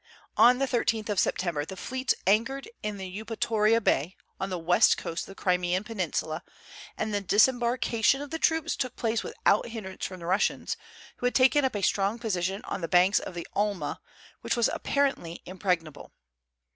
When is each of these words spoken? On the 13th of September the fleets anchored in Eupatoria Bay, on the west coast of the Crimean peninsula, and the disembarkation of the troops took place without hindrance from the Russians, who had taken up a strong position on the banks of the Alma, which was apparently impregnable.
On 0.35 0.57
the 0.57 0.65
13th 0.65 1.09
of 1.09 1.19
September 1.19 1.63
the 1.63 1.77
fleets 1.77 2.15
anchored 2.25 2.67
in 2.81 2.97
Eupatoria 2.97 3.79
Bay, 3.79 4.15
on 4.39 4.49
the 4.49 4.57
west 4.57 4.97
coast 4.97 5.25
of 5.25 5.25
the 5.27 5.35
Crimean 5.35 5.83
peninsula, 5.83 6.41
and 6.97 7.13
the 7.13 7.21
disembarkation 7.21 8.19
of 8.19 8.31
the 8.31 8.39
troops 8.39 8.75
took 8.75 8.95
place 8.95 9.21
without 9.21 9.67
hindrance 9.67 10.03
from 10.07 10.19
the 10.19 10.25
Russians, 10.25 10.75
who 11.17 11.27
had 11.27 11.35
taken 11.35 11.63
up 11.63 11.75
a 11.75 11.83
strong 11.83 12.17
position 12.17 12.63
on 12.63 12.81
the 12.81 12.87
banks 12.87 13.19
of 13.19 13.35
the 13.35 13.45
Alma, 13.53 14.01
which 14.41 14.55
was 14.57 14.71
apparently 14.73 15.43
impregnable. 15.45 16.11